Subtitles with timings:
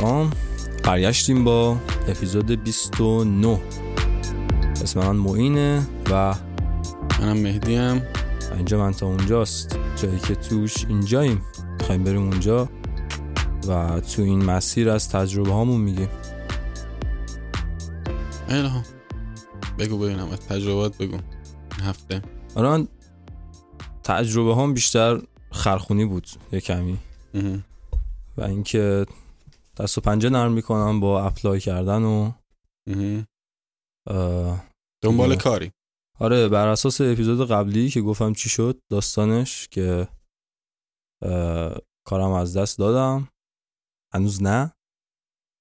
[0.00, 0.30] سلام
[0.84, 1.76] برگشتیم با
[2.08, 3.60] اپیزود 29
[4.82, 6.34] اسم من معینه و
[7.20, 8.02] منم مهدیم
[8.56, 9.78] اینجا من تا اونجاست.
[9.96, 11.42] جایی که توش اینجاییم.
[11.78, 12.68] می‌خوایم بریم اونجا
[13.68, 16.08] و تو این مسیر از تجربه هامون میگیم.
[19.78, 20.28] بگو ببینم.
[20.30, 21.16] از تجربات بگو.
[21.78, 22.22] این هفته.
[22.56, 22.88] من
[24.04, 26.98] تجربه هم بیشتر خرخونی بود یه کمی.
[28.36, 29.06] و اینکه
[29.78, 32.32] دست و پنجه نرم می‌کنم با اپلای کردن و
[35.04, 35.36] دنبال.
[35.36, 35.72] کاری.
[36.20, 40.08] آره بر اساس اپیزود قبلی که گفتم چی شد داستانش که
[42.06, 43.28] کارم از دست دادم.
[44.14, 44.72] هنوز نه.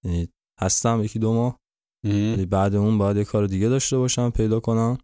[0.05, 0.27] یعنی
[0.61, 1.59] هستم یکی دو ماه.
[2.03, 4.97] ولی بعد اون باید یه کار دیگه داشته باشم پیدا کنم.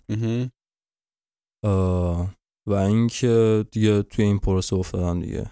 [2.68, 5.52] و اینکه دیگه توی این پروسه افتادم دیگه.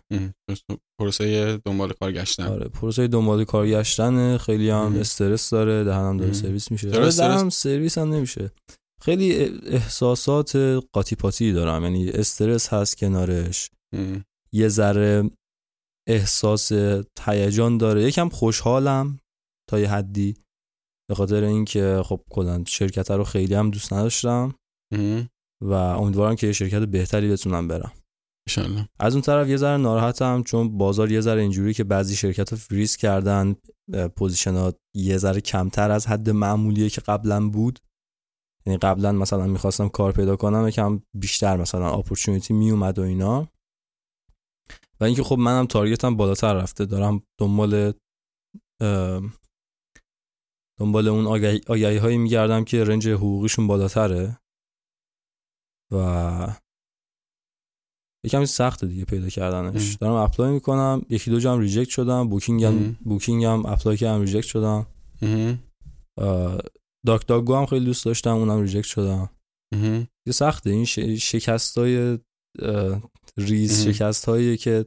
[1.02, 4.96] پروسه دنبال کار گشتن آره پروسه دنبال کار گشتن خیلی هم.
[5.00, 6.34] استرس داره دهنم داره.
[6.34, 8.52] سرویس میشه چرا آره،؟ دهنم سرویس هم نمیشه
[9.02, 9.34] خیلی
[9.66, 10.56] احساسات
[10.94, 14.24] قاطی پاتی دارم یعنی استرس هست کنارش مهم.
[14.54, 15.30] یه ذره
[16.10, 16.72] احساس
[17.22, 19.20] هیجان داره یکم خوشحالم
[19.70, 20.36] تا یه حدی
[21.10, 24.54] به خاطر اینکه خب کلا شرکت رو خیلی هم دوست نداشتم
[24.94, 25.30] مهم.
[25.64, 27.92] و امیدوارم که یه شرکت بهتری بتونم برم
[28.58, 32.50] انشالله از اون طرف یه ذره ناراحتم چون بازار یه ذره اینجوری که بعضی شرکت
[32.50, 33.56] ها فریز کردن
[34.16, 37.80] position ات یه ذره کمتر از حد معمولیه که قبلا بود.
[38.66, 43.48] یعنی قبلا مثلا می‌خواستم کار پیدا کنم یکم بیشتر مثلا opportunity میومد و اینا.
[45.00, 46.86] و اینکه خب منم target م بالاتر رفته.
[46.86, 47.94] دارم دنبال
[50.80, 54.38] دنبال اون آگهی, آگهی هایی میگردم که range حقوقیشون بالاتره.
[55.92, 56.56] و
[58.26, 59.98] یکم سخته دیگه پیدا کردنش ام.
[60.02, 62.98] دارم apply می‌کنم یکی دو جام reject شدم Booking هم ام.
[63.04, 64.88] Booking هم apply کردم reject شدم
[67.06, 69.30] DuckDuckGo هم خیلی دوست داشتم اونم reject شدم.
[70.28, 71.00] یه سخته این ش...
[71.00, 72.18] شکست های
[73.38, 73.94] ریز ام.
[73.94, 74.86] شکست هایی که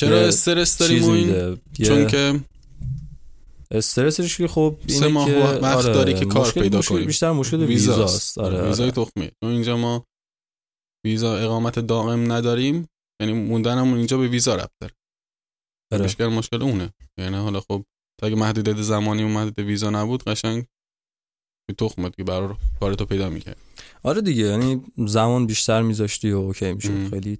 [0.00, 2.40] چرا استرس داری چیز موین میده یه چون که
[3.70, 7.04] استرسش که خب اینه سه ماه وقت آره، داری که کار پیدا مشکل- کنی.
[7.06, 8.68] بیشتر مشکل ویزاست آره, آره.
[8.68, 10.04] ویزای تخمی چون اینجا ما
[11.04, 12.88] ویزا اقامت دائم نداریم
[13.20, 14.94] یعنی موندنمون اینجا به ویزا ربط داره.
[15.92, 16.04] آره.
[16.04, 16.92] مشکل مشکل اونه.
[17.18, 17.84] یعنی حالا خب
[18.20, 20.64] تا اگه محدودیت زمانی و محدودیت ویزا نبود قشنگ
[21.68, 23.56] به تخمت که برای کارتو پیدا می‌کرد.
[24.02, 27.08] آره دیگه یعنی زمان بیشتر میذاشتی و اوکی می‌شد.
[27.10, 27.38] خیلی.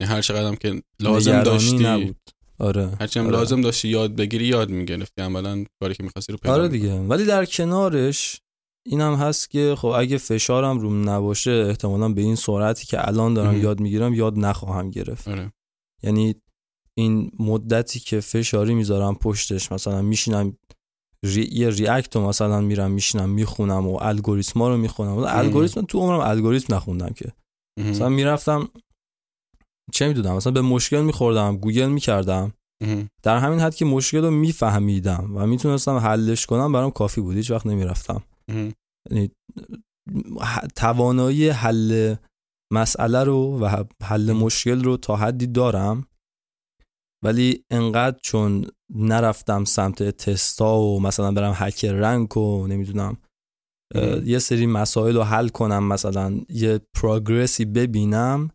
[0.00, 1.78] یعنی هر چقدر هم که لازم داشتی.
[1.78, 2.16] نبود.
[2.58, 2.96] آره.
[3.00, 3.36] هرچی هم آره.
[3.36, 5.22] لازم داشتی یاد بگیری یاد می‌گرفتی.
[5.22, 6.68] عملا کاری که می‌خواستی رو پیدا آره.
[6.68, 6.94] دیگه.
[6.94, 8.40] ولی در کنارش
[8.86, 13.54] اینم هست که خب اگه فشارم روم نباشه احتمالا به این سرعتی که الان دارم
[13.54, 13.62] ام.
[13.62, 15.28] یاد می‌گیرم یاد نخواهم گرفت.
[15.28, 15.52] آره.
[16.02, 16.34] یعنی
[16.94, 20.56] این مدتی که فشاری می‌ذارم پشتش مثلا میشینم
[21.24, 21.48] ری...
[21.52, 25.18] یه ریاکت رو مثلا میرم میشینم می‌خونم و الگوریتما رو می‌خونم.
[25.18, 27.32] الگوریتم تو عمرم الگوریتم نخوندم که.
[27.78, 27.90] مهم.
[27.90, 28.68] مثلا می‌رفتم
[29.92, 32.52] چه می‌دونم مثلا به مشکل میخوردم گوگل می‌کردم.
[33.22, 37.36] در همین حد که مشکل رو میفهمیدم و می‌تونستم حلش کنم برام کافی بود.
[37.36, 38.22] هیچ وقت نمی‌رفتم.
[40.76, 42.14] توانایی حل
[42.72, 46.06] مسئله رو و حل مشکل رو تا حدی دارم
[47.24, 53.16] ولی انقدر چون نرفتم سمت تستا و مثلا برم HackerRank و نمی‌دونم.
[54.24, 58.50] یه سری مسائل رو حل کنم مثلا یه پروگرسی ببینم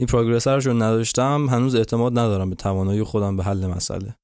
[0.00, 4.16] این پروگرس رو چون نداشتم هنوز اعتماد ندارم به توانایی خودم به حل مسئله.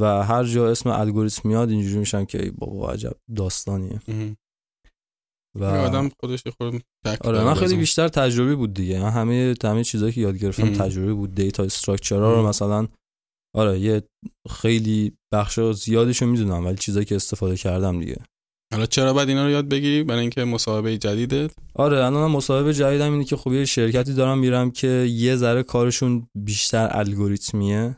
[0.00, 4.00] و هر جا اسم الگوریتم میاد اینجوری میشم که ای بابا عجب داستانیه.
[5.58, 6.82] و آدم خودش خود
[7.20, 7.76] آره من خیلی.
[7.76, 10.72] بیشتر تجربی بود دیگه من همه همه چیزایی که یاد گرفتم ام.
[10.72, 12.48] تجربی بود دیتا استراکچرها رو.
[12.48, 12.88] مثلا
[13.56, 14.02] آره یه
[14.50, 18.16] خیلی بخش زیادیشو می‌دونم ولی چیزایی که استفاده کردم دیگه
[18.72, 23.12] حالا چرا باید اینا رو یاد بگیری برای اینکه مصاحبه جدیدت آره الان مصاحبه جدیدم
[23.12, 27.96] اینه که خب یه شرکتی دارم میرم که یه ذره کارشون بیشتر الگوریتمیه.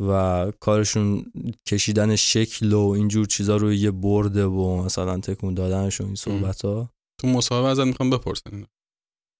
[0.00, 1.32] و کارشون
[1.66, 6.64] کشیدن شکل و اینجور چیزا رو یه برده و مثلا تکون دادنش و این صحبت
[6.64, 6.90] ها
[7.20, 8.66] تو مصاحبه ازت می‌خوام بپرسن اینا.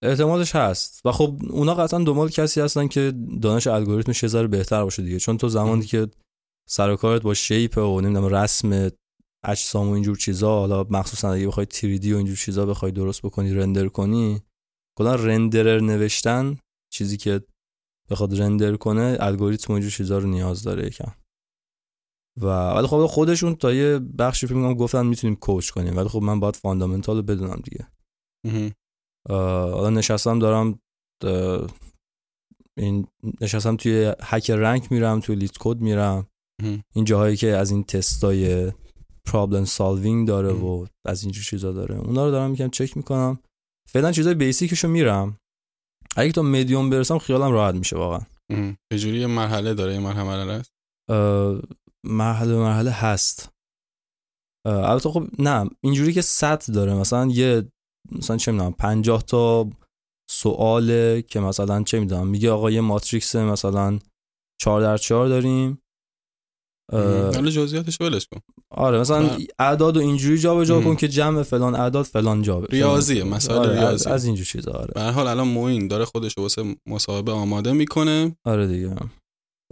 [0.03, 3.13] احتمالش هست و خب اونا قطعا دنبال کسی هستن که
[3.43, 5.87] دانش الگوریتمش یه ذره بهتر باشه دیگه چون تو زمانی.
[5.87, 6.09] که
[6.69, 8.91] سر و کارت با شیپ و نمی‌دونم رسم
[9.45, 13.55] اجسام و اینجور چیزا حالا مخصوصا اگه بخوای 3D و اینجور چیزا بخوای درست بکنی
[13.55, 14.43] رندر کنی
[14.99, 16.59] کلا رندرر نوشتن
[16.93, 17.41] چیزی که
[18.11, 21.13] بخواد رندر کنه الگوریتم و اینجور چیزا رو نیاز داره یکم.
[22.41, 26.23] و ولی خب خودشون تا یه بخشی فکر می‌کنم گفتن می‌تونیم کوچ کنیم ولی خب
[26.23, 27.87] من باید فاندامنتال رو بدونم دیگه.
[29.29, 30.81] حالا نشستم دارم
[32.79, 33.07] این
[33.41, 36.27] نشستم توی HackerRank میرم توی LeetCode میرم.
[36.95, 38.73] این جاهایی که از این تستای
[39.25, 41.97] problem solving داره و از اینجور چیزا داره.
[41.99, 43.39] اونا رو دارم می‌کنم چک می‌کنم.
[43.89, 45.39] فعلا چیزای basic شو میرم.
[46.19, 48.21] اگه تا مدیوم برسم خیالم راحت میشه واقعا.
[48.51, 48.77] مهم.
[48.93, 50.71] چجوری یه مرحله داره یه مرحله مرحله است؟
[52.05, 53.49] مرحله به مرحله هست.
[54.67, 56.95] البته خب نه اینجوری که سطح داره.
[56.95, 57.73] مثلا یه
[58.13, 59.71] مثلا چه می‌دونم 50 تا
[60.31, 63.99] سواله که مثلا چه می‌دونم میگه آقا یه matrix مثلا
[64.61, 65.83] 4 در 4 داریم.
[66.93, 68.41] حالا جزئیاتش ولش کن
[68.71, 69.31] آره مثلا.
[69.59, 70.97] اعداد و اینجوری جابجا کن.
[70.97, 72.61] که جمع فلان اعداد فلان جا.
[72.61, 74.11] ریاضیه، مسائل آره، ریاضی.
[74.11, 78.37] از اینجور چیزا آره به هر حال الان موین داره خودش واسه مصاحبه آماده می‌کنه
[78.45, 78.97] آره دیگه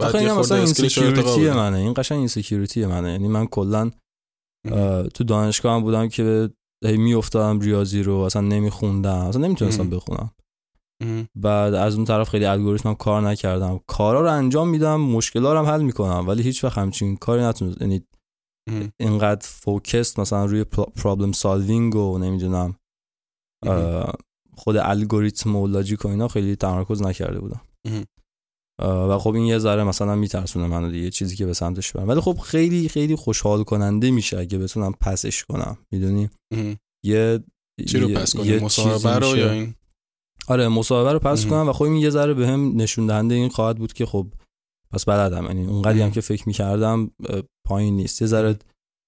[0.01, 1.49] بعد این مثلا insecurity.
[1.49, 3.91] منه این قشنگ insecurity منه یعنی من کلا
[5.13, 6.49] تو دانشگاه هم بودم که
[6.85, 9.89] هی میافتادم ریاضی رو اصلا نمیخوندم اصلا نمی‌تونستم.
[9.89, 10.31] بخونم.
[11.35, 13.79] بعد از اون طرف خیلی الگوریتمم کار نکردم.
[13.87, 17.81] کارا رو انجام میدم مشکلا رو هم حل می‌کنم ولی هیچ وقت همچین کاری نتونست
[17.81, 18.03] یعنی.
[18.99, 22.75] اینقدر فوکست مثلا روی پرابلم سالوینگ و نمی‌دونم
[24.57, 27.61] خود الگوریتم و لاجیک و اینا خیلی تمرکز نکرده بودم.
[28.81, 32.21] و خب این یه ذره مثلا میترسونه منو دیگه چیزی که به سمتش برم ولی
[32.21, 35.77] خب خیلی خیلی خوشحال کننده میشه اگه بتونم پسش کنم.
[35.91, 36.29] می‌دونی.
[37.05, 37.43] یه
[37.87, 39.37] چی رو پس کنی؟ مصاحبه رو.
[39.37, 39.75] یا این؟
[40.47, 41.45] آره مصاحبه رو پس.
[41.45, 44.27] کنم و خب این یه ذره بهم نشون دهنده این خواهد بود که خب
[44.91, 46.11] پس بلدم یعنی اونقدری هم.
[46.11, 47.11] که فکر می‌کردم
[47.67, 48.59] پایین نیست یه ذره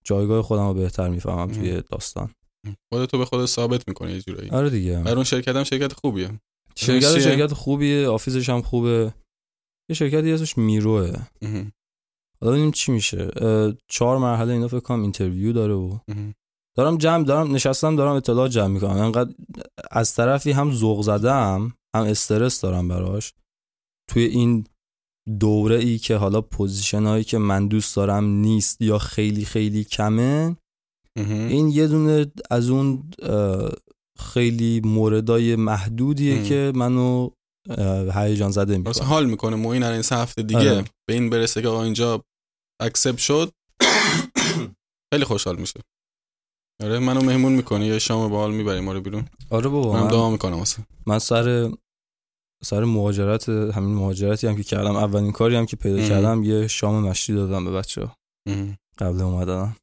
[0.04, 1.52] جایگاه خودم رو بهتر می‌فهمم.
[1.52, 2.30] توی داستان
[2.94, 6.40] خودتو به خودت ثابت می‌کنی یه جورایی آره دیگه برای اون شرکت هم شرکت خوبیه
[6.76, 9.14] شرکت؟ شرکت خوبیه آفیسش هم خوبه
[9.90, 11.14] یه شرکتی اسمش می‌روه.
[12.42, 13.32] حالا ببینیم چی میشه
[13.88, 15.98] چهار مرحله اینا فکر کنم interview داره و.
[16.78, 19.34] دارم جمع دارم نشستم دارم اطلاع جمع می‌کنم انقدر
[19.92, 23.34] از طرفی هم ذوق زدم هم استرس دارم براش
[24.10, 24.66] توی این
[25.40, 30.58] دوره ای که حالا position هایی که من دوست دارم نیست یا خیلی خیلی کمه.
[31.28, 33.12] این یه دونه از اون
[34.20, 36.44] خیلی موردای محدودیه ام.
[36.44, 37.30] که منو
[38.14, 40.86] هیجان زده می‌کنه حال می‌کنه موین الان این سه هفته دیگه آره.
[41.10, 42.24] به این برسه که آقا اینجا
[42.82, 43.52] اکسپت شد
[45.14, 45.80] خیلی خوشحال میشه
[46.84, 50.30] آره منو مهمون می‌کنه یه شام باحال می‌بریم ما رو بیرون؟ آره بابا من- دعا
[50.30, 50.84] می‌کنم واسه.
[51.08, 51.72] من سر
[52.64, 54.96] سر مهاجرت همین مهاجرتی هم که کردم.
[54.96, 56.10] اولین کاری هم که پیدا ام.
[56.10, 58.12] کردم یه شام مشتی دادم به بچه
[58.48, 58.78] مهم.
[58.98, 59.76] قبل اومدنم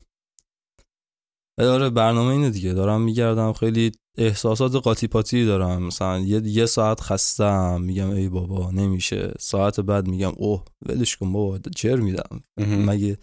[1.58, 2.72] آره برنامه اینه دیگه.
[2.72, 3.52] دارم میگردم.
[3.52, 5.82] خیلی احساسات قاطی پاتی دارم.
[5.82, 7.82] مثلا یه, یه ساعت خستم.
[7.82, 9.34] میگم ای بابا نمیشه.
[9.38, 12.40] ساعت بعد میگم اوه ولش کن بابا چر میدم.
[12.58, 13.18] مگه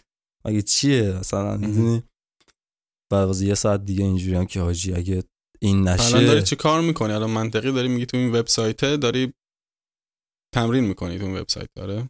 [0.45, 2.03] مگه چیه؟ مثلا می‌دونی؟
[3.13, 5.23] بعد از یه ساعت دیگه اینجوری هم که حاجی اگه
[5.61, 9.33] این الان داری نشه چی کار می‌کنی؟ الان منطقی داری میگی تو این وبسایت داری
[10.55, 12.09] تمرین می‌کنی تو این وبسایت داره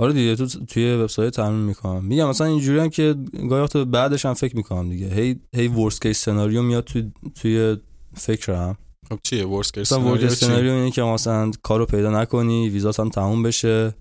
[0.00, 2.04] آره دیگه تو توی وبسایت تمرین می‌کنم.
[2.04, 3.14] میگم مثلا اینجوری هم که
[3.48, 5.08] گاهی وقتا بعدش هم فکر می‌کنم دیگه.
[5.14, 7.76] هی هی worst case scenario میاد توی توی
[8.14, 8.78] فکرم.
[9.08, 13.00] خب چیه worst case مثلا worst scenario؟ scenario اینه که مثلا کارو پیدا نکنی ویزات
[13.00, 13.94] هم تموم بشه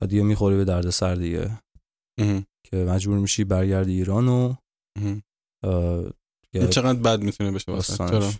[0.00, 1.58] و دیگه می‌خوری به درد سر دیگه.
[2.70, 4.54] که مجبور میشی برگردی ایران و
[4.96, 5.22] این
[6.52, 8.32] دیگه چقدر بد می‌تونه بشه واسه؟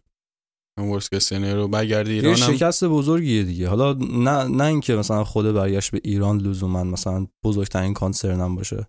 [1.55, 3.69] رو برگردی ایران هم؟ شکست بزرگیه دیگه.
[3.69, 8.87] حالا نه نه اینکه مثلا خود برگشت به ایران لزوما مثلا بزرگترین کانسرنم باشه.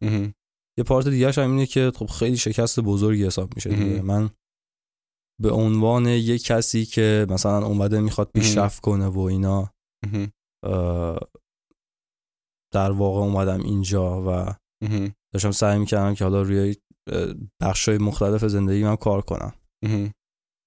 [0.77, 4.01] یه پارت دیگه هم اینه که خب خیلی شکست بزرگی حساب میشه دیگه.
[4.01, 4.29] من
[5.41, 9.73] به عنوان یه کسی که مثلا اومده می‌خواد پیشرفت کنه و اینا
[12.73, 14.55] در واقع اومدم اینجا و.
[15.33, 16.75] داشتم سعی می‌کردم که حالا روی
[17.61, 19.53] بخش های مختلف زندگی من کار کنم.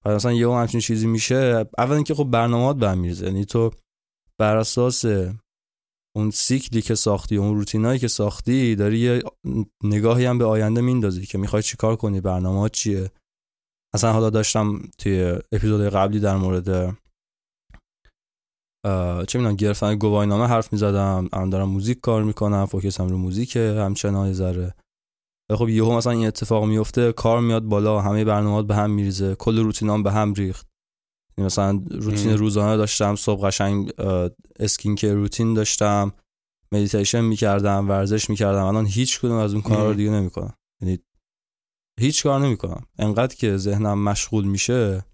[0.05, 3.26] و مثلا یه همچین چیزی میشه اول اینکه خب برنامهات به هم میریزه.
[3.26, 3.71] یعنی تو
[4.41, 5.05] بر اساس
[6.17, 9.23] اون سیکلی که ساختی اون روتینایی که ساختی داری یه
[9.85, 13.11] نگاهی هم به آینده میندازی که می‌خوای چیکار کنی برنامه چیه.
[13.95, 16.99] اصلا حالا داشتم توی اپیزود قبلی در مورد
[19.26, 21.29] چه می‌دونم گرفتن گواهینامه حرف می‌زدم.
[21.33, 23.75] الان دارم موزیک کار می‌کنم focus م رو موزیکه.
[23.81, 24.75] همچنان یه ذره
[25.48, 29.34] ولی خب یهو مثلا این اتفاق میفته کار میاد بالا همه برنامه‌ات به هم میریزه
[29.34, 30.68] کل روتینام به هم ریخت
[31.38, 32.36] یعنی مثلا روتین ام.
[32.36, 33.92] روزانه داشتم صبح قشنگ
[34.59, 36.12] skin care routine داشتم
[36.72, 39.94] مدیتیشن می‌کردم ورزش می‌کردم الان هیچ کدوم از اون کارا رو.
[39.94, 40.98] دیگه نمی‌کنم یعنی
[42.00, 45.04] هیچ کار نمی‌کنم انقدر که ذهنم مشغول میشه.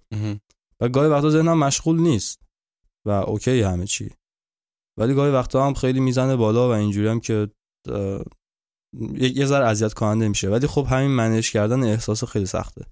[0.80, 2.42] و گاهی وقتا ذهنم مشغول نیست
[3.06, 4.10] و okay همه چی
[4.98, 7.48] ولی گاهی وقتا هم خیلی می‌زنه بالا و اینجوری هم که
[9.18, 12.86] یه ذره اذیت کننده میشه ولی خب همین manage کردن احساس خیلی سخته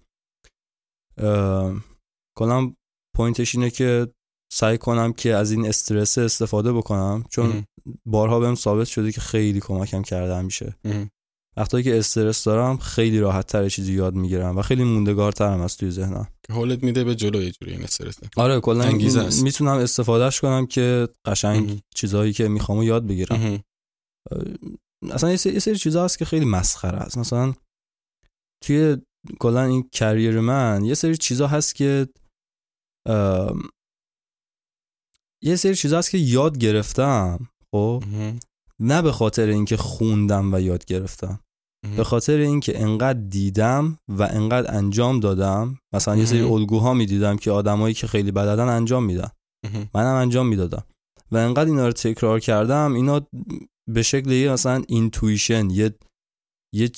[2.38, 2.72] کلا
[3.16, 4.08] point ش اینه که
[4.52, 7.64] سعی کنم که از این استرس استفاده بکنم چون مهم.
[8.06, 11.06] بارها بهم ثابت شده که خیلی کمکم کرده همیشه اه.
[11.56, 15.90] وقتی که استرس دارم خیلی راحت تر چیزی یاد می‌گیرم و خیلی موندگارترم از توی
[15.90, 18.92] ذهنم که حالت میده به جلو یه جوری این استرسه آره کلا.
[19.42, 21.76] می‌تونم استفادهش کنم که قشنگ اه.
[21.94, 23.62] چیزهایی که می‌خوام یاد بگیرم.
[25.02, 27.54] اصلا یه سری, سری چیزا هست که خیلی مسخره است مثلا
[28.64, 28.96] توی
[29.40, 32.08] کلا این کریر من یه سری چیزا هست که
[35.42, 38.04] یه سری چیزا هست که یاد گرفتم خب.
[38.80, 41.40] نه به خاطر اینکه خوندم و یاد گرفتم.
[41.96, 46.40] به خاطر اینکه انقدر دیدم و انقدر انجام دادم مثلا یه سری.
[46.42, 49.30] الگوها می‌دیدم که آدمایی که خیلی بلدن انجام میدن.
[49.94, 50.84] منم انجام می‌دادم
[51.32, 53.26] و انقدر اینا رو تکرار کردم اینا
[53.88, 55.94] به شکل یه مثلا اینتویشن یه
[56.74, 56.90] یه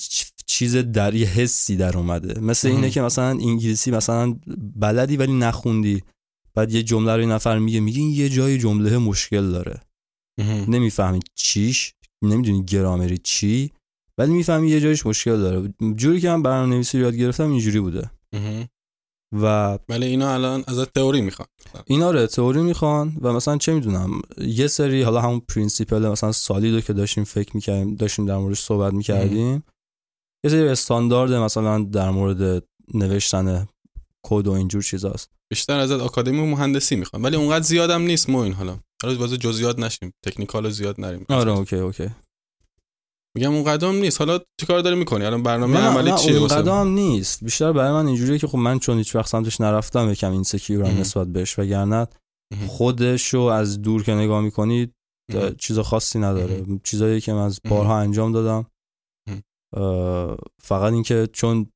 [0.45, 2.67] چیز در یه حسی در اومده مثل.
[2.67, 4.39] اینه که مثلا انگلیسی مثلا
[4.75, 6.03] بلدی ولی نخوندی
[6.55, 9.79] بعد یه جمله رو نفر میگه میگه این یه جای جمله مشکل داره.
[10.67, 11.93] نمی‌فهمی چیش
[12.23, 13.71] نمی‌دونی گرامری چی
[14.17, 17.79] ولی می‌فهمی یه جایش مشکل داره جوری که من برنامه نویسی رو یاد گرفتم اینجوری
[17.79, 18.11] بوده.
[19.31, 21.47] و ولی اینا الان از تئوری می‌خوان.
[21.85, 26.73] اینا رو تئوری می‌خوان و مثلا چه می‌دونم یه سری حالا همون principle مثلا SOLID
[26.73, 29.63] و که داشتیم فکر می‌کردیم داشتیم در موردش صحبت می‌کردیم.
[30.43, 33.67] یه سری استاندارد مثلا در مورد نوشتن
[34.25, 35.29] کد و اینجور چیزاست.
[35.51, 38.79] بیشتر ازت academy و مهندسی می‌خوان ولی اونقدر زیادم نیست ما این حالا.
[39.03, 41.25] حالا واسه جزئیات نشیم technical زیاد نریم.
[41.29, 42.09] آره okay okay.
[43.37, 46.87] میگم اونقدر نیست حالا چیکار داری می‌کنی الان برنامه نه عملی نه چیه اون قدم
[46.87, 50.43] نیست بیشتر برای من اینجوریه که خب من چون هیچ وقت سمتش نرفتم یکم insecure
[50.43, 50.99] م.
[50.99, 52.07] نسبت بهش وگرنه.
[52.67, 54.93] خودش رو از دور که نگاه می‌کنی.
[55.57, 58.65] چیز خاصی نداره چیزایی که من از بارها انجام دادم
[60.63, 61.71] فقط اینکه چون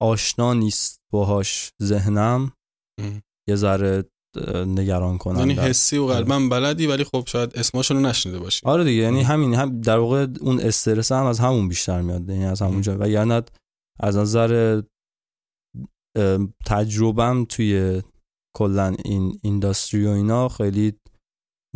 [0.00, 2.52] آشنا نیست باهاش ذهنم.
[3.48, 4.04] یه ذره
[4.66, 5.54] نگران کننده یعنی.
[5.54, 8.60] حسی و قلبا بلدی ولی خب شاید اسماشون رو نشنیده باشی.
[8.64, 9.22] آره دیگه یعنی.
[9.22, 13.08] همین هم در واقع اون استرس هم از همون بیشتر میاد یعنی از همونجا و
[13.08, 13.40] یعنی
[14.00, 14.82] از نظر
[16.66, 18.02] تجربم توی
[18.56, 20.92] کلا این اینداستری و اینا خیلی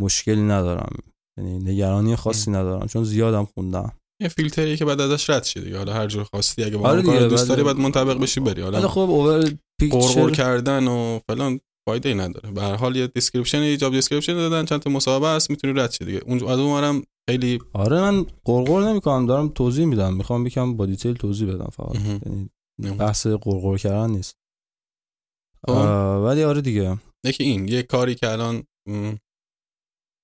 [0.01, 0.95] مشکلی ندارم.
[1.39, 3.91] یعنی نگرانی خاصی ندارم چون زیادم خوندم.
[4.21, 5.77] یه فیلتریه که بعد ازش رد شی دیگه.
[5.77, 8.61] حالا هر جور خواستی اگه با آره دوست بعد- داری باید منطبق بشی بری.
[8.61, 11.59] حالا خب اوور picture کردن و فلان.
[11.87, 12.51] فایده ای نداره.
[12.51, 15.91] به هر حال یه description یه job description دادن چند تا مصاحبه هست می‌تونی رد
[15.91, 16.21] شی دیگه.
[16.25, 20.13] اون از اونورم خیلی آره من غرغر نمی‌کنم دارم توضیح میدم.
[20.13, 21.95] می‌خوام یکم با detail توضیح بدم فقط.
[21.95, 22.49] یعنی.
[22.97, 24.35] بحث غرغر کردن نیست.
[25.67, 25.73] خب.
[26.25, 26.97] ولی آره دیگه.
[27.25, 28.63] یکی این یه کاری که الان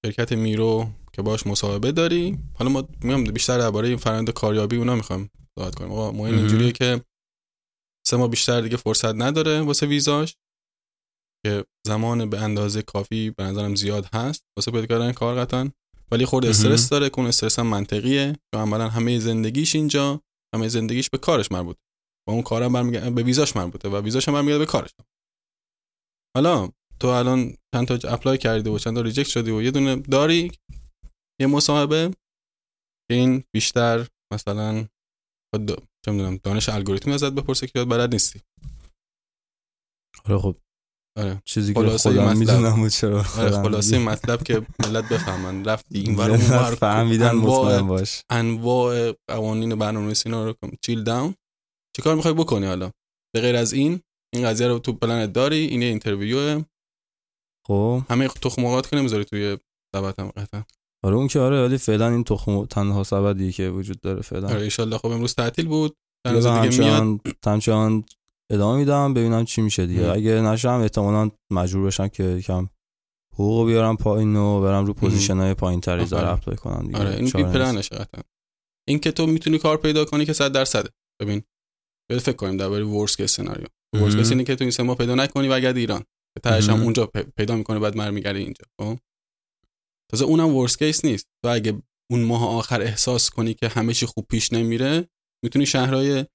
[0.05, 2.37] شرکت میرو که باش مصاحبه داری.
[2.59, 5.29] حالا ما میگم بیشتر درباره این فرآیند کاریابی اونا می‌خوام
[5.59, 5.91] صحبت کنیم.
[5.91, 6.37] آقا ما مهم.
[6.37, 7.01] اینجوریه که
[8.07, 10.35] سه ماه بیشتر دیگه فرصت نداره واسه ویزاش.
[11.45, 14.43] که زمان به اندازه کافی به نظرم زیاد هست.
[14.57, 15.71] واسه پیدا کردن کار قطعا.
[16.11, 16.49] ولی مهم.
[16.49, 18.35] استرس داره که اون استرس هم منطقیه.
[18.53, 20.21] چون عملا همه زندگیش اینجا
[20.55, 21.77] همه زندگیش به کارش مربوط
[22.27, 24.89] و اون کارم برمیگرده به ویزاش مربوطه و ویزاش هم برمیگرده به کارش.
[26.35, 26.69] حالا
[26.99, 30.51] تو الان چند تا apply کردی و چند تا reject شدی و یه دونه داری
[31.41, 32.11] یه مصاحبه
[33.11, 34.87] که این بیشتر مثلا
[36.05, 38.41] چه می‌دونم دانش الگوریتمی ازت بپرسه که یاد بلد نیستی.
[40.25, 40.57] آره خب.
[41.17, 41.41] آره.
[41.45, 42.37] چیزی که خلاصه خودم.
[42.37, 43.99] می‌دونم و چرا آره خلاصه.
[43.99, 45.65] مطلب که ملت بفهمن.
[45.65, 46.39] رفتی این ور اون
[46.75, 48.21] فهمیدن مطمئن باش.
[48.29, 51.35] انواع قوانین برنامه‌نویسی اینا رو chill down
[51.95, 52.91] چیکار می‌خوای بکنی حالا؟
[53.35, 53.99] به غیر از این
[54.33, 56.63] این قضیه رو تو پلنت داری این یه interview
[57.67, 58.01] خب.
[58.09, 59.57] همه تخم‌مرغات که نمی‌ذاری توی
[59.93, 60.63] دعوت هم قطعا.
[61.05, 64.47] آره اون که آره ولی فعلا این تخم تنها سبدی که وجود داره فعلا.
[64.49, 65.95] آره ان خب امروز تعطیل بود.
[66.27, 68.03] چند دیگه روز دیگه میاد همچنان
[68.51, 70.11] ادامه میدم ببینم چی میشه دیگه.
[70.11, 72.69] اگه نشم احتمالا مجبور بشم که یکم
[73.33, 76.23] حقوق بیارم پایین و برم رو position های پایین تری آفرین.
[76.23, 76.99] apply کنم دیگه.
[76.99, 77.81] آره plan B قطعا
[78.87, 80.89] این که تو می‌تونی کار پیدا کنی که 100 درصده.
[81.21, 81.43] ببین
[82.11, 84.31] بل فکر کنیم درباره worst case scenario worst case.
[84.31, 85.99] اینه که تو این سه ماه پیدا نکنی و اگه ایران.
[86.37, 86.81] که تهش هم.
[86.81, 88.65] اونجا پیدا می‌کنه بعد برمیگردی اینجا.
[88.81, 88.99] خب؟
[90.11, 91.27] تازه اونم worst case نیست.
[91.43, 91.81] تو اگه
[92.11, 95.07] اون ماه آخر احساس کنی که همه چی خوب پیش نمیره
[95.43, 96.25] می‌تونی شهرهای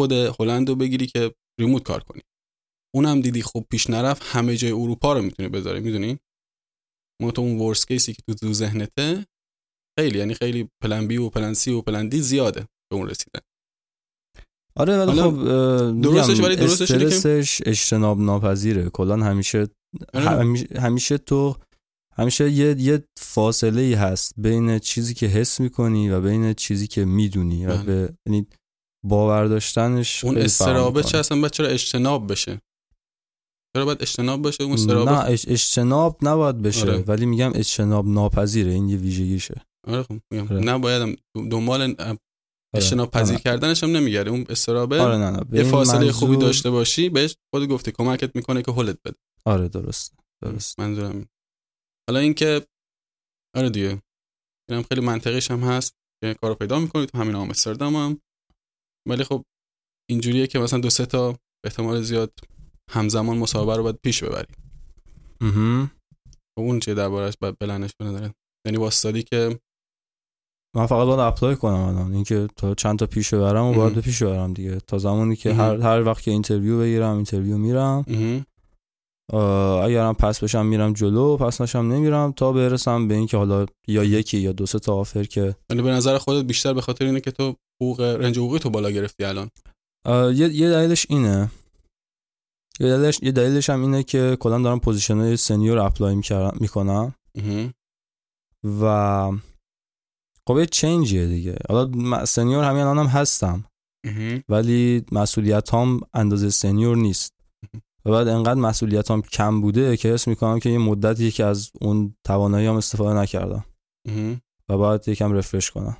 [0.00, 2.22] خود هلند رو بگیری که remote کار کنی
[2.94, 6.18] اونم دیدی خوب پیش نرفت همه جای اروپا رو می‌تونی بذاری می‌دونی
[7.22, 9.26] ما تو اون worst case ی که تو تو ذهنته
[9.98, 13.40] خیلی یعنی خیلی plan B و plan C و plan D زیاده به اون رسیدن
[14.76, 15.36] آره ولی خب
[16.00, 19.68] درستش ولی درستش استرسش اجتناب ناپذیره کلا همیشه
[20.14, 20.26] آره.
[20.76, 21.56] همیشه, تو
[22.16, 27.04] همیشه یه یه فاصله ای هست بین چیزی که حس می‌کنی و بین چیزی که
[27.04, 27.82] می‌دونی و بله.
[27.82, 28.46] به یعنی
[29.04, 31.02] باور داشتنش اون استرابه.
[31.02, 32.60] چه اصلا باید چرا اجتناب بشه
[33.76, 36.98] چرا باید اجتناب باشه اون نه استراب اج- اجتناب نباید بشه آره.
[36.98, 40.60] ولی میگم اجتناب ناپذیره این یه ویژگیشه آره خب میگم آره.
[40.60, 41.16] نباید هم
[41.48, 41.94] دنبال
[42.74, 43.42] اجتناب پذیر آره.
[43.42, 47.36] کردنش هم نمیگره اون استرابه آره نه نه یه فاصله منظور- خوبی داشته باشی بهش
[47.54, 50.14] خود گفتی کمکت می‌کنه که حلت بده آره درست
[50.44, 51.26] درست منظورم این.
[52.08, 52.66] حالا اینکه
[53.56, 54.02] آره دیگه
[54.70, 58.20] اینم خیلی منطقیش هم هست که کارو پیدا می‌کنی تو همین آمستردام هم
[59.08, 59.44] ولی خب
[60.10, 62.32] اینجوریه که مثلا دو سه تا به احتمال زیاد
[62.90, 64.54] همزمان مسابقه رو باید پیش ببری
[65.40, 65.90] مهم.
[66.58, 68.34] خب اون چیه دربارش باید بلنش بنداره
[68.66, 69.60] یعنی واسطادی که
[70.76, 72.12] من فقط باید apply کنم الان.
[72.12, 74.00] اینکه تا چند تا پیش ببرم و باید.
[74.00, 74.80] پیش ببرم دیگه.
[74.80, 75.54] تا زمانی که.
[75.54, 78.04] هر هر وقت که interview بگیرم interview میرم.
[79.84, 82.32] اگرم pass بشم میرم جلو pass نشم نمیرم.
[82.32, 86.18] تا برسم به اینکه حالا یا یکی یا دو سه تا offer که به نظر
[86.18, 89.50] خودت بیشتر به خاطر اینه که تو حقوق range حقوقی تو بالا گرفتی الان؟
[90.06, 91.50] یه یه دلیلش اینه.
[92.80, 96.14] یه دلیلش یه دلیلش هم اینه که کلا دارم position های senior apply
[96.60, 97.14] می‌کنم.
[98.80, 99.32] و
[100.48, 101.56] خب یه change یه دیگه.
[101.68, 103.64] حالا senior همین الانم هستم.
[104.06, 104.42] مهم.
[104.48, 107.32] ولی مسئولیت هم اندازه senior نیست.
[108.04, 111.70] و بعد انقدر مسئولیت هم کم بوده که حس می‌کنم که یه مدتی که از
[111.80, 113.64] اون توانایی هم استفاده نکردم.
[114.68, 115.96] و باید یکم refresh کنم.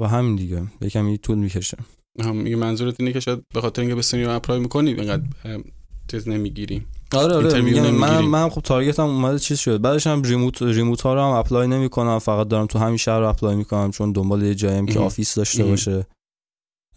[0.00, 0.66] و همین دیگه.
[0.80, 1.78] یکم این طول می‌کشه.
[2.20, 5.62] هم میگه منظورت اینه که شاید به خاطر اینکه به senior apply می‌کنی اینقدر
[6.10, 6.86] چیز نمی‌گیری.
[7.12, 8.20] آره آره میگم من.
[8.20, 11.68] من خب target م اومده چیز شد بعدش هم remote remote ها رو هم apply
[11.68, 12.18] نمی‌کنم.
[12.18, 14.98] فقط دارم تو همین شهر رو apply می‌کنم چون دنبال یه جایم که.
[14.98, 15.64] office داشته.
[15.64, 16.06] باشه.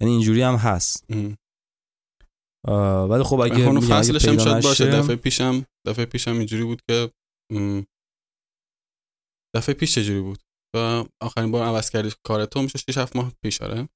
[0.01, 1.05] یعنی اینجوری هم هست.
[3.10, 4.86] ولی خب اگه اون میگم اگه فصلش هم شاید باشه.
[4.86, 7.12] دفعه پیشم دفعه پیشم اینجوری بود که
[9.55, 10.39] دفعه پیش چجوری بود؟
[11.22, 13.89] آخرین بار عوض کردی کار تو میشه 6 7 ماه پیش آره.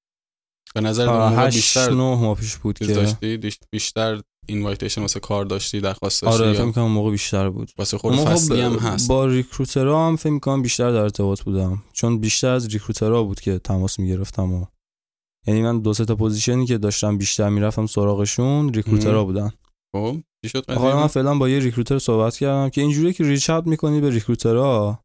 [0.76, 2.86] به نظر موقع هشت بیشتر نه ماه پیش بود که.
[2.86, 3.38] داشتی
[3.72, 7.72] بیشتر invitation واسه کار داشتی درخواست داشتی آره فکر اون موقع بیشتر بود.
[7.78, 9.08] واسه خود موقع فصلی هم هست.
[9.08, 11.84] با recruiter ها هم فکر می‌کنم بیشتر در ارتباط بودم.
[11.94, 14.66] چون بیشتر از recruiter ها بود که تماس می‌گرفتم و
[15.48, 19.26] یعنی من دو سه تا position ی که داشتم بیشتر می‌رفتم سراغشون recruiter ها.
[19.26, 19.52] بودن.
[19.96, 23.68] خب چی شد من فعلا با یه recruiter صحبت کردم که اینجوریه که reach out
[23.68, 25.00] می‌کنی به recruiter ها.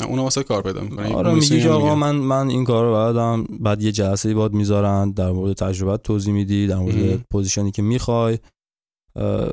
[0.00, 3.44] نه اونو واسه کار پیدا می‌کنه آره میگی آقا من من این کار رو بلدم.
[3.60, 7.24] بعد یه جلسه باهات می‌ذارن در مورد تجربه توضیح میدی در مورد.
[7.30, 8.38] position ی که می‌خوای.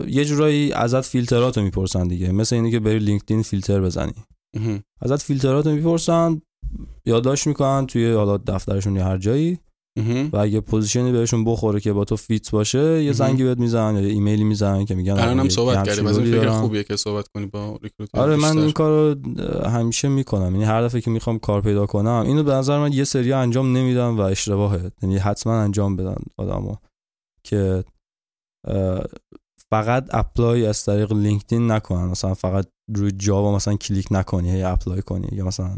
[0.08, 2.32] یه جورایی ازت فیلتراتو می‌پرسن دیگه.
[2.32, 4.14] مثل اینه که بری LinkedIn filter بزنی.
[5.02, 6.42] ازت فیلتراتو می‌پرسن
[7.06, 9.60] یادداشت می‌کنن توی حالا دفترشون یا هر جایی.
[10.34, 13.12] و اگه position ی بهشون بخوره که با تو fit باشه یه.
[13.12, 15.84] زنگی بهت می‌زنن یا یه ایمیلی می‌زنن که میگن الان آقا هم یه- صحبت یه
[15.84, 16.50] کردی همچین از این فکر.
[16.50, 18.58] خوبیه که صحبت کنی با recruiter آره من.
[18.58, 19.16] این کار رو
[19.70, 23.04] همیشه می‌کنم یعنی هر دفعه که می‌خوام کار پیدا کنم اینو به نظر من یه
[23.04, 26.76] سری انجام نمیدم و اشتباهه یعنی حتما انجام بدن آدمو
[27.44, 27.84] که
[29.72, 35.02] فقط apply از طریق LinkedIn نکنن مثلا فقط روی جاوا مثلا کلیک نکنی یا apply
[35.02, 35.76] کنی یا مثلا.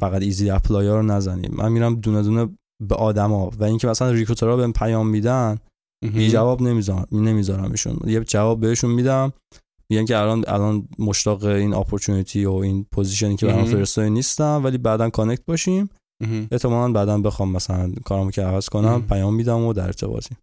[0.00, 2.48] فقط easy apply ها رو نزنی من میرم دونه دونه
[2.88, 5.58] به آدما و اینکه مثلا recruiter ها بهم پیام میدن.
[6.14, 9.32] بی جواب نمی‌ذارم نمیذارمشون یه جواب بهشون میدم
[9.90, 13.60] میگن که الان الان مشتاق این opportunity و این position ی که برام.
[13.60, 13.72] مم.
[13.72, 15.88] فرستادی نیستم ولی بعدا connect باشیم.
[16.50, 19.02] احتمالاً بعدا بخوام مثلا کارمو که عوض کنم.
[19.08, 20.38] پیام میدم و در ارتباطیم.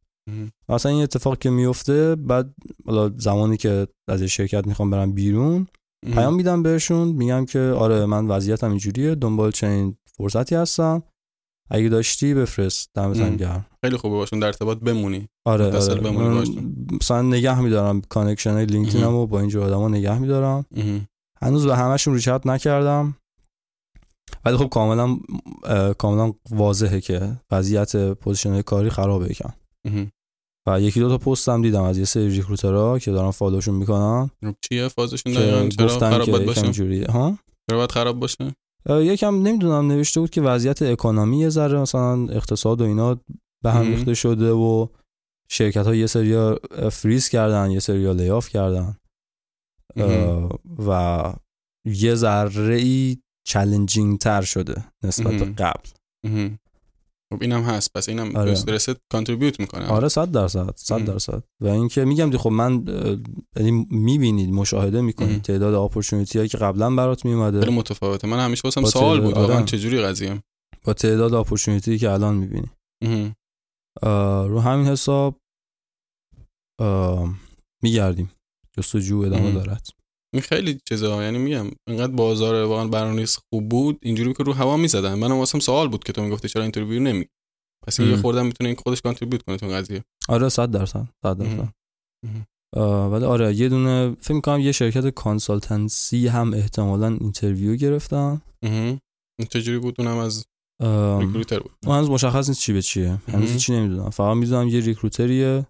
[0.69, 2.54] مثلا این اتفاق که میفته بعد
[2.86, 5.67] حالا زمانی که از شرکت می‌خوام برم بیرون.
[6.13, 11.04] پیام میدم بهشون میگم که آره من وضعیتم اینجوریه دنبال چنین فرصتی هستم
[11.69, 13.36] اگه داشتی بفرست دمت مم.
[13.36, 13.65] گرم.
[13.86, 15.27] خیلی خوبه باشون در ارتباط بمونی.
[15.45, 15.95] آره آره.
[15.95, 16.88] بمونی باشون.
[17.01, 20.65] مثلا نگه میدارم connection های LinkedIn م و با اینجور آدما نگه میدارم.
[21.41, 23.15] هنوز به همشون reach نکردم.
[24.45, 25.17] ولی خب کاملا
[25.97, 29.53] کاملا واضحه که وضعیت position کاری خرابه یکم.
[30.67, 33.58] و یکی دو تا پست هم دیدم از یه سری recruiter ها که دارم follow
[33.58, 34.32] شون می‌کنم.
[34.45, 37.38] خب چیه فازشون دقیقاً؟ چرا خراب باشه؟ ها؟
[37.69, 38.55] چرا باید خراب باشه؟
[38.89, 43.17] یکم نمی‌دونم نوشته بود که وضعیت اکونومی یه ذره مثلا اقتصاد و اینا
[43.63, 43.88] به هم.
[43.88, 44.88] ریخته شده و
[45.52, 46.56] شرکت ها یه سری
[46.91, 48.95] فریز کردن یه سری لیاف کردن
[50.88, 51.34] و
[51.86, 55.45] یه ذره ای چالنجینگ تر شده نسبت به.
[55.45, 55.89] قبل.
[57.33, 58.51] خب اینم هست پس اینم آره.
[58.67, 61.05] رسد کانتریبیوت می‌کنه آره صد درصد صد مهم.
[61.05, 62.83] درصد و اینکه میگم دی خب من
[63.55, 65.01] یعنی می‌بینید مشاهده.
[65.01, 69.23] می‌کنید تعداد اپورتونتی هایی که قبلا برات میومده خیلی متفاوته من همیشه واسم سوال تعداد-
[69.23, 69.65] بود واقعا آره.
[69.65, 70.43] چجوری قضیه
[70.83, 72.69] با تعداد اپورتونتی که الان می‌بینی.
[74.49, 75.39] رو همین حساب
[77.83, 78.31] میگردیم
[78.77, 79.51] جستجو ادامه.
[79.51, 79.87] دارد
[80.33, 84.77] این خیلی چیزا یعنی میگم اینقدر بازار واقعا برنامه‌ریزی خوب بود اینجوری که رو هوا
[84.77, 85.13] می‌زدن.
[85.13, 87.25] منم واسم سوال بود که تو می‌گفتی چرا اینترویو نمی
[87.87, 88.21] پس این یه ام.
[88.21, 90.03] خوردن می‌تونه این خودش کانتریبیوت کنه تو قضیه.
[90.29, 91.73] آره 100 درصد 100 درصد.
[93.11, 98.41] ولی آره یه دونه فکر می‌کنم یه شرکت consultancy هم احتمالا interview گرفتم
[99.49, 100.45] چجوری بود؟ اونم از
[101.19, 101.71] recruiter بود.
[101.85, 103.19] اون هنوز مشخص نیست چی به چیه.
[103.27, 103.57] هنوز.
[103.57, 104.09] چی نمی‌دونم.
[104.09, 105.67] فقط می‌دونم یه recruiter یه.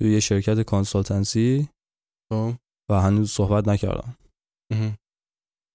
[0.00, 1.68] یه شرکت consultancy.
[2.32, 2.52] خب.
[2.90, 4.16] و هنوز صحبت نکردم.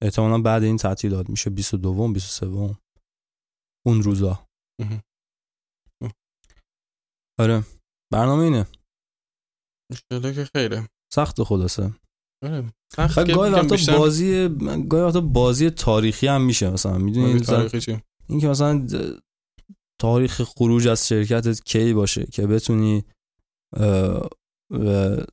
[0.04, 2.45] احتمالا بعد این تعطیلات میشه 22 23
[3.86, 4.47] اون روزا.
[7.39, 7.63] آره.
[8.13, 8.67] برنامه اینه.
[9.91, 10.89] انشالله که خیره.
[11.13, 11.93] سخت خلاصه.
[12.45, 12.73] آره.
[12.95, 14.49] سخت خب که گاهی وقتا بیشتر- بازی
[14.89, 16.97] گاهی وقتا بازی تاریخی هم میشه مثلا.
[16.97, 19.21] می‌دونی بازی مثلا تاریخی چی؟ اینکه مثلا د-
[20.02, 23.04] تاریخ خروج از شرکتت کی باشه که بتونی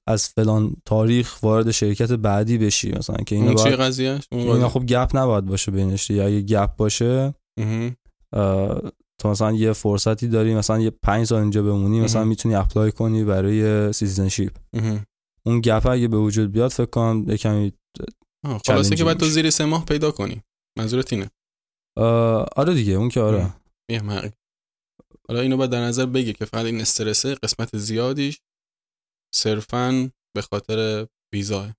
[0.07, 4.69] از فلان تاریخ وارد شرکت بعدی بشی مثلا که باید قضیهش اون اینا قضیه.
[4.69, 6.25] خب گپ نباید باشه بینش دیگه.
[6.25, 7.35] اگه گپ باشه
[9.21, 12.25] تو مثلا یه فرصتی داری مثلا یه پنج سال اینجا بمونی مثلا.
[12.25, 14.57] می‌تونی apply کنی برای citizenship.
[14.73, 15.07] مم.
[15.47, 17.27] اون gap اگه به وجود بیاد فکر کنم
[18.47, 19.27] آه، خلاصه که بعد تو.
[19.27, 20.43] زیر سه ماه پیدا کنی.
[20.79, 21.31] منظورت اینه؟
[22.57, 23.55] آره دیگه اون که آره.
[25.29, 28.41] حالا اینو باید در نظر بگیری که فقط این استرسه قسمت زیادیش.
[29.35, 31.75] صرفا به خاطر ویزاه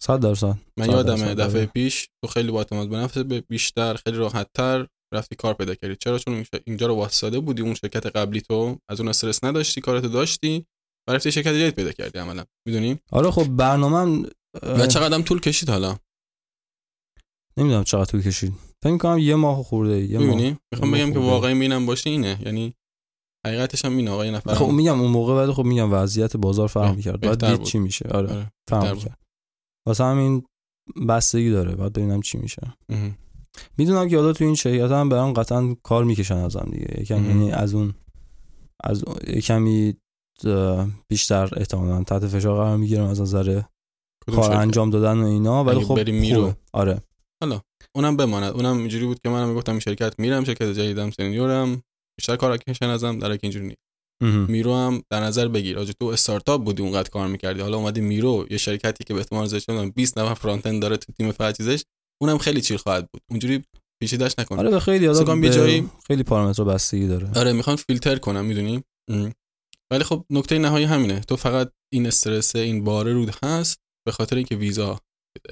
[0.00, 0.58] صد درصد.
[0.78, 1.66] من صد یادمه درصد، دفعه.
[1.66, 5.96] پیش تو خیلی با اعتماد به نفس بیشتر خیلی راحتتر رفتی کار پیدا کردی.
[5.96, 10.08] چرا؟ چون اینجا- رو واسطه بودی اون شرکت قبلی تو از اون استرس نداشتی کارتو
[10.08, 10.66] داشتی
[11.08, 12.44] و رفتی شرکت جدید پیدا کردی عملا.
[12.66, 14.28] می‌دونی؟ آره خب برنامه
[14.62, 15.98] و چقدر طول کشید حالا؟
[17.56, 18.52] نمی‌دونم چقدر طول کشید.
[18.84, 20.56] فکر کنم یه ماه خورده یه ماه.
[20.72, 21.18] می‌خوام بگم که.
[21.18, 22.38] واقعی مینم باشه اینه.
[22.44, 22.74] یعنی
[23.46, 26.68] حقیقتش هم اینه آقا یه نفر خب میگم اون موقع ولی خب میگم وضعیت بازار
[26.68, 27.66] فرق می‌کرد باید بهتر دید.
[27.66, 28.94] چی میشه آره آره، فرق.
[28.94, 29.18] می‌کرد
[29.86, 30.42] واسه همین
[31.08, 32.76] بستگی داره باید ببینم چی میشه.
[33.78, 37.24] می‌دونم که حالا تو این شرکت هم برام قطعا کار می‌کشن ازم دیگه یکم.
[37.24, 37.94] یعنی از اون
[38.84, 39.04] از
[39.44, 39.94] کمی
[41.08, 43.62] بیشتر احتمالاً تحت فشار قرار می‌گیرم از نظر
[44.26, 46.52] کار؟ انجام دادن و اینا ولی خب بری میرو.
[46.72, 47.00] آره
[47.94, 51.82] اونم بماند اونم اینجوری بود که منم این شرکت میرم شرکت جدیدم سنیورم
[52.22, 53.78] بیشتر کار کشن ازم در اینجوری نیست.
[54.50, 55.78] میرو هم در نظر بگیر.
[55.78, 57.60] آجی تو استارتاپ بودی اونقدر کار می‌کردی.
[57.60, 60.82] حالا اومدی میرو یه شرکتی که به احتمال زیاد چه می‌دونم 20 نفر فرانت اند
[60.82, 61.82] داره تو تیم فقط چیزش
[62.22, 63.22] اونم خیلی چیل خواهد بود.
[63.30, 63.64] اونجوری
[64.02, 64.58] پیچیده‌اش نکن.
[64.58, 67.30] آره خیلی آدم یه جایی- خیلی پارامتر بستگی داره.
[67.36, 68.82] آره می‌خوان فیلتر کنم می‌دونی؟
[69.92, 71.20] ولی خب نکته نهایی همینه.
[71.20, 75.00] تو فقط این استرس این باره رود هست به خاطر اینکه ویزا.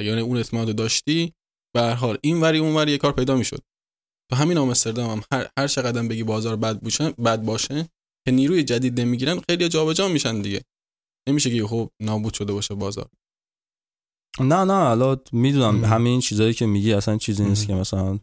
[0.01, 1.33] یعنی اون اعتماد داشتی.
[1.75, 3.61] به هر حال این وری اون وری یه کار پیدا می‌شد.
[4.31, 7.89] تو همین آمستردام هم هر هر چقدر بگی بازار بد باشه بد باشه
[8.27, 10.63] که نیروی جدید نمی‌گیرن خیلی جابجا میشن دیگه
[11.29, 13.09] نمیشه که خب نابود شده باشه بازار
[14.41, 17.67] نه نه حالا می‌دونم این چیزایی که میگی اصلا چیزی نیست.
[17.67, 18.19] که مثلا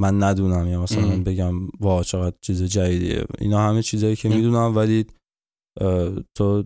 [0.00, 1.24] من ندونم یا مثلا مم.
[1.24, 4.28] بگم وا چقدر چیز جدیدیه اینا همه چیزایی که.
[4.28, 5.06] می‌دونم ولی
[6.36, 6.64] تو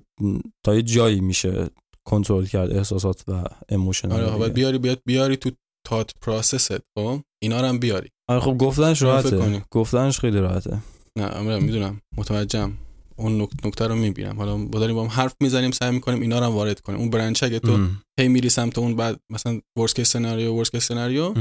[0.64, 1.70] تا یه جایی میشه
[2.06, 5.50] کنترل کرد احساسات و ایموشن آره بیاری بیاد بیاری تو
[5.86, 8.08] تات پروسست خب اینا رو هم بیاری.
[8.28, 9.64] آره خب گفتنش راحته.
[9.70, 10.78] گفتنش خیلی راحته.
[11.18, 12.00] نه امرا می‌دونم.
[12.16, 12.78] متوجهم.
[13.16, 14.36] اون نک- نکته رو می‌بینم.
[14.36, 16.98] حالا با داریم با هم حرف می‌زنیم سعی می‌کنیم اینا رو هم وارد کنیم.
[16.98, 18.02] اون برنچ اگه تو مم.
[18.20, 21.34] هی میری سمت اون بعد مثلا ورس کیس سناریو ورس کیس سناریو.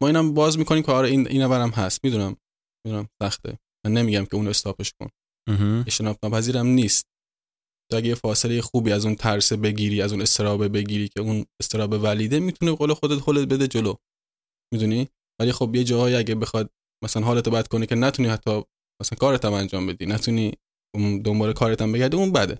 [0.00, 2.04] ما اینم باز می‌کنیم که آره این این هم هست.
[2.04, 2.36] می‌دونم.
[2.86, 3.08] می‌دونم.
[3.22, 3.58] سخته.
[3.86, 5.08] من نمیگم که اون استاپش کن.
[5.86, 7.04] اجتناب ناپذیرم نیست.
[7.90, 11.44] تو اگه یه فاصله خوبی از اون ترس بگیری از اون استرابه بگیری که اون
[11.60, 13.94] استراب ولیده می‌تونه قول خودت حلت بده جلو.
[14.72, 15.08] می‌دونی؟
[15.40, 16.70] ولی خب یه جاهایی اگه بخواد
[17.04, 18.62] مثلا حالت بد کنه که نتونی حتی
[19.02, 20.52] مثلا کارت هم انجام بدی نتونی
[21.24, 22.58] دنبال کارت هم بگردی اون بده.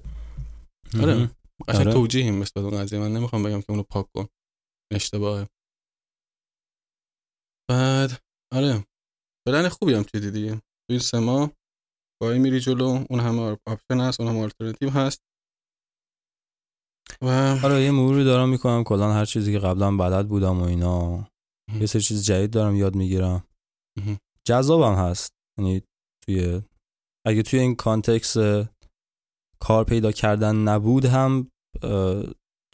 [1.02, 1.30] آره.
[1.68, 1.92] قشنگ آره.
[1.92, 2.98] توجیهیم نسبت اون قضیه.
[2.98, 4.26] من نمی‌خوام بگم که اونو پاک کن.
[4.92, 5.48] اشتباهه.
[7.70, 8.10] بعد
[8.54, 8.84] آره.
[9.48, 10.54] پلن خوبی هم چیدی دیگه.
[10.54, 11.52] تو این سه ماه
[12.22, 13.04] باید میری جلو.
[13.10, 15.20] اون همه option هست اون همه آلترناتیو هست.
[17.22, 17.28] و
[17.64, 18.84] آره یه مروری دارم می‌کنم.
[18.84, 21.28] کلا هر چیزی که قبلا بلد بودم و اینا.
[21.74, 23.44] یه سری چیز جدید دارم یاد می‌گیرم.
[24.44, 25.82] جذابم هست یعنی
[26.24, 26.62] توی
[27.26, 28.36] اگه توی این context
[29.60, 31.50] کار پیدا کردن نبود هم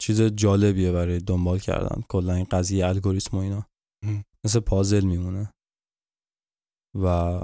[0.01, 3.65] چیز جالبیه برای دنبال کردن کلا این قضیه الگوریتم و اینا.
[4.45, 5.51] مثل پازل میمونه
[7.03, 7.41] و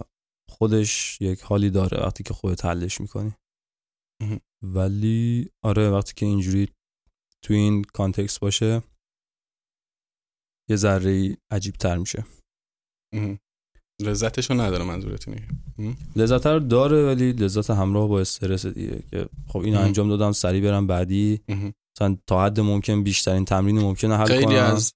[0.49, 3.33] خودش یک حالی داره وقتی که خودت حلش می‌کنی.
[4.63, 6.69] ولی آره وقتی که اینجوری
[7.43, 8.83] توی این کانتکست باشه
[10.71, 12.25] یه ذره عجیب تر میشه.
[14.01, 15.47] لذتشو نداره منظورتونه
[16.15, 19.79] لذت رو داره ولی لذت همراه با استرس دیگه که خب اینو.
[19.79, 21.41] انجام دادم سریع برم بعدی.
[21.95, 24.55] مثلا تا حد ممکن بیشترین تمرین ممکنه حل خیلی کنم.
[24.55, 24.93] از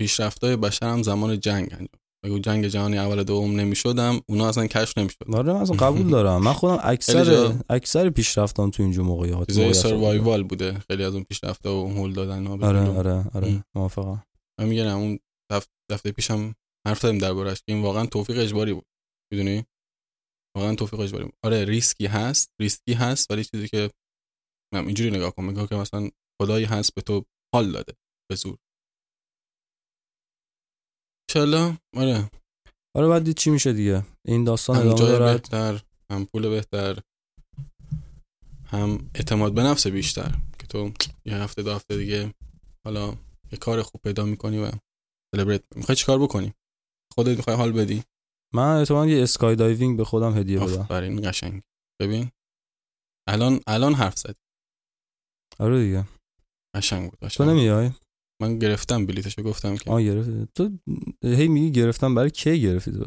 [0.00, 1.88] پیشرفت‌های بشر هم زمان جنگ انجام.
[2.24, 6.42] اگه جنگ جهانی اول دوم نمی‌شدم اونا اصلا کشف نمی‌شد آره من اصلا قبول دارم.
[6.42, 10.78] من خودم اکثر اکثر پیشرفتم تو اینجور موقعیت چیزای survival بوده.
[10.78, 12.80] خیلی از اون پیشرفته و هول دادن ها آره.
[12.80, 13.30] آره ام.
[13.34, 14.22] آره موافقم.
[14.60, 15.18] من میگم اون
[15.52, 16.54] دف- دفعه پیشم
[16.86, 18.86] حرف زدیم دربارش که این واقعا توفیق اجباری بود.
[19.32, 19.64] می‌دونی؟
[20.56, 21.34] واقعا توفیق اجباری بود.
[21.44, 23.90] آره ریسکی هست ریسکی هست ولی چیزی که
[24.74, 26.08] من اینجوری نگاه کنم نگاه که مثلا
[26.42, 27.94] خدایی هست به تو حال داده
[28.30, 28.56] به زور.
[31.30, 32.30] انشالله آره.
[32.96, 35.32] آره بعد چی میشه دیگه؟ این داستان هم جای دارد.
[35.42, 37.00] بهتر هم پول بهتر
[38.66, 40.92] هم اعتماد به نفس بیشتر که تو
[41.24, 42.34] یه هفته دو هفته دیگه
[42.84, 43.16] حالا
[43.52, 44.70] یه کار خوب پیدا می‌کنی و
[45.34, 46.54] celebrate می‌خوای چیکار بکنی؟
[47.14, 48.02] خودت می‌خوای حال بدی؟
[48.54, 50.80] من احتمال یه skydiving به خودم هدیه بدم.
[50.80, 51.62] آفرین قشنگ.
[52.00, 52.30] ببین
[53.28, 54.40] الان الان حرف زدی.
[55.58, 56.04] آره دیگه.
[56.76, 57.48] قشنگ بود تو قشنگ.
[57.48, 57.90] نمیای؟
[58.42, 60.48] من گرفتم بلیتشو گفتم که آه گرفتی.
[60.54, 60.78] تو
[61.22, 63.04] هی میگی گرفتم برای کی گرفتی تو؟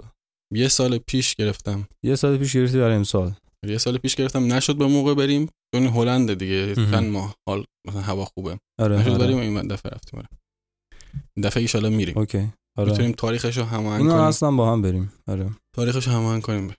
[0.54, 1.88] یه سال پیش گرفتم.
[2.04, 3.36] یه سال پیش گرفتی برای امسال.
[3.67, 6.76] یه سال پیش گرفتم نشد به موقع بریم چون هلند دیگه.
[6.76, 8.60] چند ماه حال مثلا هوا خوبه.
[8.78, 9.19] آره نشد آره.
[9.19, 10.30] بریم این دفعه رفتیم آره.
[11.43, 12.17] دفعه ایشالا میریم.
[12.17, 12.91] اوکی آره.
[12.91, 14.22] می‌تونیم تاریخش رو هماهنگ کنیم.
[14.22, 15.50] اصلا با هم بریم آره.
[15.74, 16.74] تاریخش رو هماهنگ کنیم.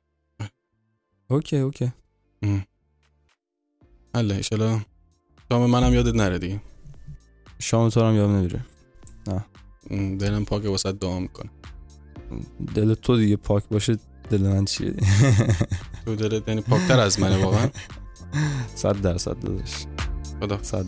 [1.30, 1.92] okay okay.
[4.14, 4.80] حالا ایشالا
[5.52, 6.60] شام منم یادت نره دیگه.
[7.58, 8.60] شام تو هم یادم نمیره.
[9.90, 11.50] ام، دلم پاک واسه دعا می‌کنه.
[12.74, 13.98] دل تو دیگه پاک باشه.
[14.30, 14.94] دل من چیه؟
[16.04, 17.68] تو دلت یعنی پاکتر از منه واقعا؟
[18.74, 19.86] صد درصد داداش.
[20.40, 20.62] خدا.
[20.62, 20.86] صد.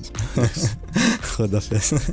[1.36, 2.10] خدافظ.